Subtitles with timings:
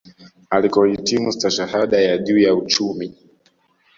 [0.49, 3.15] Alikohitimu stashahada ya juu ya uchumi